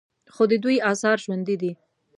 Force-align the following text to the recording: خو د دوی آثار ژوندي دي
خو 0.33 0.43
د 0.51 0.53
دوی 0.63 0.77
آثار 0.91 1.17
ژوندي 1.23 1.55
دي 1.61 1.71